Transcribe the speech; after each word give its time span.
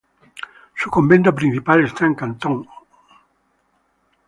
Su 0.75 0.89
convento 0.89 1.35
principal 1.35 1.83
está 1.85 2.07
en 2.07 2.15
Canton, 2.15 2.53
Ohio. 2.61 2.71